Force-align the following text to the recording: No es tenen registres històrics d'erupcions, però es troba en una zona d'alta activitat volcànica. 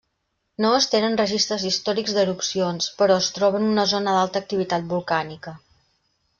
No 0.63 0.69
es 0.77 0.87
tenen 0.93 1.17
registres 1.19 1.65
històrics 1.71 2.15
d'erupcions, 2.15 2.89
però 3.03 3.19
es 3.27 3.29
troba 3.37 3.63
en 3.63 3.69
una 3.77 3.87
zona 3.95 4.19
d'alta 4.19 4.45
activitat 4.45 4.93
volcànica. 4.97 5.59